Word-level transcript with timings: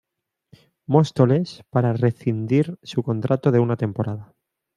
Móstoles 0.87 1.63
para 1.69 1.93
rescindir 1.93 2.79
su 2.81 3.03
contrato 3.03 3.51
de 3.51 3.59
una 3.59 3.77
temporada. 3.77 4.33